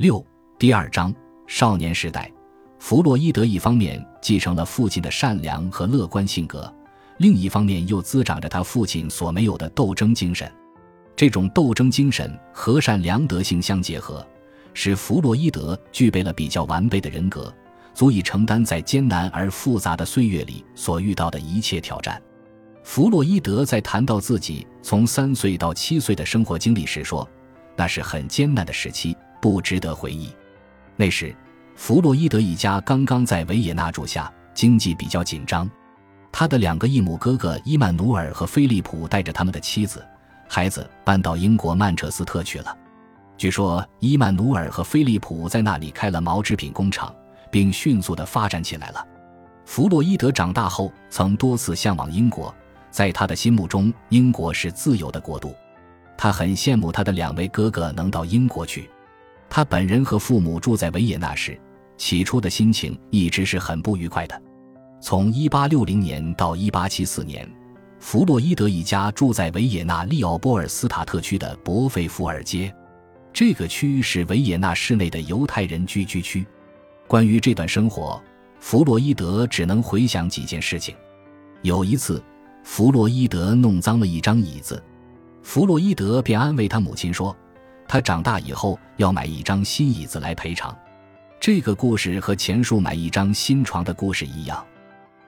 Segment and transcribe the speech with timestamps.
[0.00, 0.24] 六
[0.58, 1.14] 第二章
[1.46, 2.32] 少年时代，
[2.78, 6.74] 弗洛伊德一方面继承了父亲的善良和乐观性格，
[7.18, 10.50] 另一方面又滋长着他父亲所没有的斗争精神。
[11.14, 14.26] 这种斗争精神和善良德性相结合，
[14.72, 17.54] 使弗洛伊德具备了比较完备的人格，
[17.92, 22.18] 足以承担在艰难而复杂的岁月里所遇到的一切挑战。
[22.82, 27.28] 弗洛伊德在谈到自己从三岁到七岁的生活经历时说
[27.76, 30.32] ：“那是很艰难的时期。”不值得回忆。
[30.96, 31.34] 那时，
[31.74, 35.68] 弗洛伊德一家刚刚在维也纳住下，经济比较紧张。
[36.30, 40.06] 他的两个异母哥哥伊曼努尔和菲利普带着他们的妻子、
[40.46, 42.76] 孩子搬到英国曼彻斯特去了。
[43.36, 47.14] 据说，伊曼努尔和菲利普在那里开了毛织品工厂，
[47.50, 49.04] 并迅速地发展起来了。
[49.64, 52.54] 弗洛伊德长大后曾多次向往英国，
[52.90, 55.54] 在他的心目中，英国是自由的国度。
[56.16, 58.90] 他很羡慕他的两位哥哥能到英国去。
[59.50, 61.60] 他本人和父母住在维也纳时，
[61.98, 64.42] 起初的心情一直是很不愉快的。
[65.02, 67.50] 从1860年到1874年，
[67.98, 72.72] 弗洛伊德一家住在维也纳利奥波尔斯塔特区的博费福尔街，
[73.32, 76.46] 这个区是维也纳市内的犹太人聚居区。
[77.08, 78.22] 关于这段生活，
[78.60, 80.94] 弗洛伊德只能回想几件事情。
[81.62, 82.22] 有一次，
[82.62, 84.80] 弗洛伊德弄脏了一张椅子，
[85.42, 87.36] 弗洛伊德便安慰他母亲说。
[87.90, 90.72] 他长大以后要买一张新椅子来赔偿。
[91.40, 94.64] 这个故事和前述买一张新床的故事一样，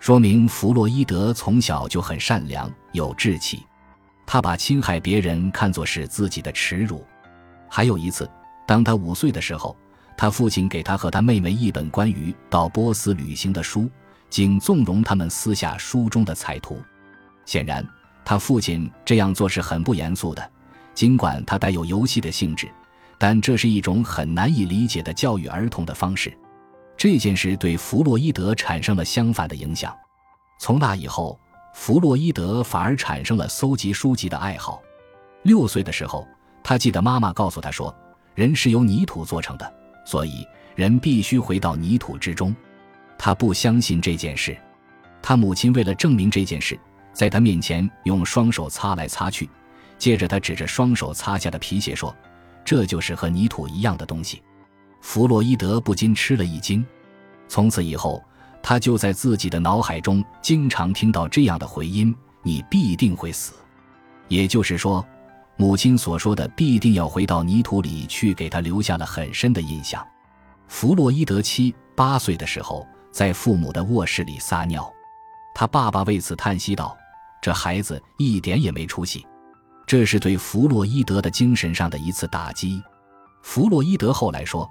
[0.00, 3.64] 说明弗洛伊德从小就很善良有志气。
[4.26, 7.06] 他把侵害别人看作是自己的耻辱。
[7.68, 8.28] 还有一次，
[8.66, 9.76] 当他五岁的时候，
[10.16, 13.88] 他父亲给他和他妹妹一本关于到波斯旅行的书，
[14.28, 16.82] 仅纵容他们撕下书中的彩图。
[17.46, 17.86] 显然，
[18.24, 20.50] 他父亲这样做是很不严肃的。
[20.98, 22.68] 尽管它带有游戏的性质，
[23.18, 26.36] 但这是一种很难以理解的教育儿童的方式。
[26.96, 29.96] 这件事对弗洛伊德产生了相反的影响。
[30.58, 31.38] 从那以后，
[31.72, 34.82] 弗洛伊德反而产生了搜集书籍的爱好。
[35.44, 36.26] 六岁的时候，
[36.64, 37.94] 他记得妈妈告诉他说
[38.34, 39.72] ：“人是由泥土做成的，
[40.04, 40.44] 所以
[40.74, 42.52] 人必须回到泥土之中。”
[43.16, 44.58] 他不相信这件事。
[45.22, 46.76] 他母亲为了证明这件事，
[47.12, 49.48] 在他面前用双手擦来擦去。
[49.98, 52.14] 接着，他指着双手擦下的皮鞋说
[52.64, 54.42] ：“这就是和泥土一样的东西。”
[55.00, 56.84] 弗洛伊德不禁吃了一惊。
[57.48, 58.22] 从此以后，
[58.62, 63.54] 他就在自己的脑海中经常听到这样的回音：“你必定会死。”
[64.28, 65.04] 也就是说，
[65.56, 70.06] 母亲所说的“必定要回到泥土里去”，给他留下了很深的印象。
[70.68, 74.92] 弗洛伊德七八岁的时候，在父母的卧室里撒尿，
[75.54, 76.96] 他爸爸为此叹息道
[77.40, 79.26] ：“这孩子一点也没出息。”
[79.88, 82.82] 这是对弗洛伊德的精神上的一次打击。
[83.42, 84.68] 弗洛伊德后来说：“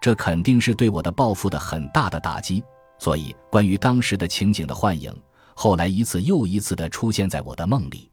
[0.00, 2.62] 这肯定是对我的报复的很大的打击。”
[2.96, 5.12] 所以，关于当时的情景的幻影，
[5.56, 8.08] 后来一次又一次地出现在我的梦里，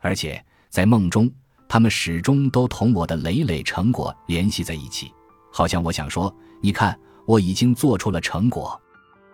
[0.00, 1.32] 而且在梦中，
[1.66, 5.10] 他们始终都同我的累累成果联系在一起，
[5.50, 6.30] 好像我想说
[6.60, 6.94] ：“你看，
[7.26, 8.78] 我已经做出了成果。”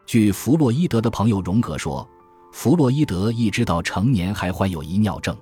[0.07, 2.09] 据弗洛伊德的朋友荣格说，
[2.53, 5.37] 弗洛伊德一直到成年还患有遗尿症。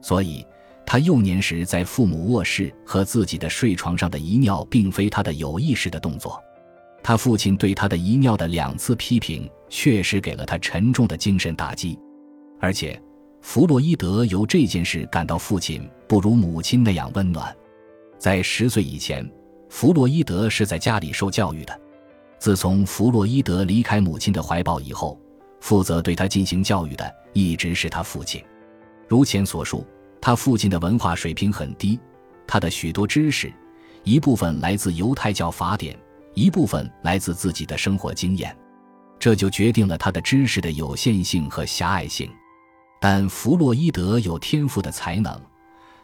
[0.00, 0.46] 所以，
[0.86, 6.42] 他幼年时在父母卧室和自己的睡床上的遗尿，并非他的有意识的动作。
[7.02, 11.98] 他父亲对他的遗尿的两次批评，确实给了他沉重的精神打击。
[12.60, 13.00] 而且，
[13.40, 17.54] 弗洛伊德由这件事感到父亲不如母亲那样温暖。
[18.18, 19.28] 在十岁以前，
[19.68, 21.80] 弗洛伊德是在家里受教育的。
[22.38, 25.18] 自从弗洛伊德离开母亲的怀抱以后，
[25.60, 28.42] 负责对他进行教育的一直是他父亲。
[29.08, 29.86] 如前所述，
[30.20, 31.98] 他父亲的文化水平很低，
[32.46, 33.50] 他的许多知识，
[34.04, 35.98] 一部分来自犹太教法典，
[36.34, 38.54] 一部分来自自己的生活经验，
[39.18, 42.30] 这就决定了他的知识的有限性和狭隘性。
[43.00, 45.40] 但弗洛伊德有天赋的才能，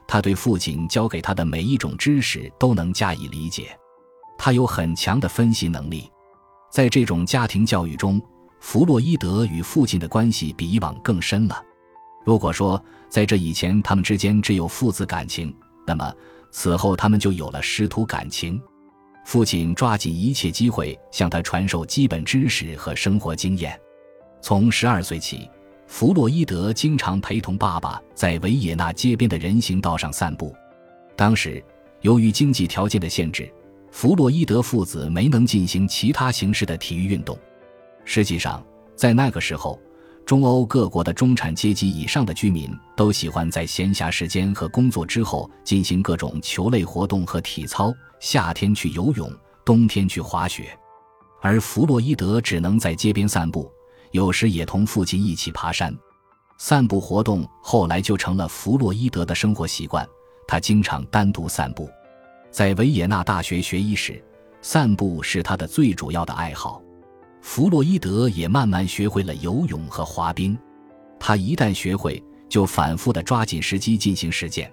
[0.09, 3.76] 他对父亲教给他的每一种知识都能加以理解，
[4.38, 6.10] 他有很强的分析能力。
[6.71, 8.21] 在这种家庭教育中，
[8.60, 11.62] 弗洛伊德与父亲的关系比以往更深了。
[12.24, 15.54] 如果说在这以前他们之间只有父子感情，
[15.86, 16.12] 那么
[16.50, 18.60] 此后他们就有了师徒感情。
[19.26, 23.78] 父亲抓紧一切机会向他传授基本知识和生活经验。
[24.41, 25.48] 从十二岁起，
[25.86, 30.54] 弗洛伊德经常陪同爸爸在维也纳街边的人行道上散步。
[31.16, 31.62] 当时
[32.00, 33.50] 由于经济条件的限制，
[33.91, 37.38] 弗洛伊德父子没能进行其他形式的体育运动。
[38.04, 38.65] 实际上，
[38.97, 39.78] 在那个时候。
[40.26, 49.30] 中欧各国的中产阶级以上的居民都喜欢在闲暇时间和工作之后进行各种球类活动和体操，夏天去游泳，
[49.66, 50.74] 冬天去滑雪，
[51.42, 53.71] 而弗洛伊德只能在街边散步，
[54.12, 55.94] 有时也同父亲一起爬山。
[56.56, 60.09] 散步活动后来就成了弗洛伊德的生活习惯，
[60.48, 61.86] 他经常单独散步。
[62.50, 64.24] 在维也纳大学学医时，
[64.62, 66.80] 散步是他的最主要的爱好。
[67.47, 70.59] 弗洛伊德也慢慢学会了游泳和滑冰。
[71.21, 74.73] 他一旦学会，就反复地抓紧时机进行实践。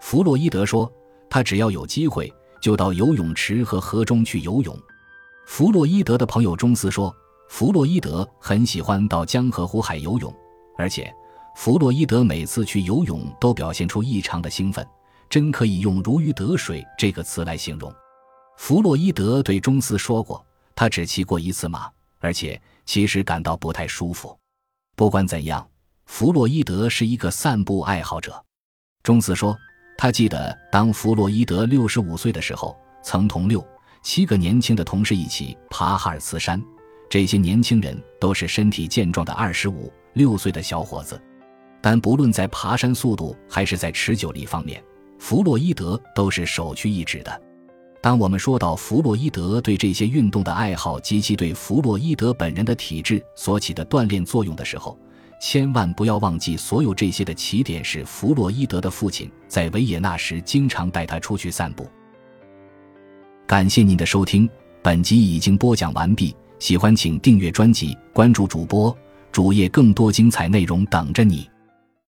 [0.00, 0.92] 弗洛伊德说
[1.30, 2.30] ：“他只要有机会，
[2.60, 4.76] 就到游泳池和河中去游泳。”
[5.46, 7.14] 弗洛伊德的朋友中斯说
[7.48, 10.34] ：“弗洛伊德很喜欢到江河湖海游泳，
[10.76, 11.10] 而且
[11.54, 14.84] 弗洛伊德每次去游泳都表现出异常的兴奋。”
[15.30, 17.90] 真可以用“如鱼得水”这个词来形容。
[18.58, 21.88] 弗洛伊德对中斯说过，他只骑过一次马，
[22.20, 24.38] 而且其实感到不太舒服。
[24.94, 25.66] 不管怎样，
[26.06, 28.42] 弗洛伊德是一个散步爱好者。
[29.02, 29.56] 中斯说，
[29.96, 33.66] 他记得当弗洛伊德六十五岁的时候，曾同六
[34.02, 36.62] 七个年轻的同事一起爬哈尔茨山。
[37.08, 41.20] 这些年轻人都是身体健壮的二十五六岁的小伙子，
[41.80, 44.82] 但不论在爬山速度还是在持久力方面，
[45.18, 47.42] 弗洛伊德都是首屈一指的。
[48.02, 54.98] 当我们说到弗洛伊德对这些运动的爱好及其对弗洛伊德本人的体质所起的锻炼作用的时候，
[55.38, 61.86] 千万不要忘记，所有这些的起点是弗洛伊德的父亲在维也纳时经常带他出去散步。
[63.46, 64.48] 感谢您的收听，
[64.80, 66.34] 本集已经播讲完毕。
[66.58, 68.96] 喜欢请订阅专辑，关注主播
[69.32, 71.49] 主页，更多精彩内容等着你。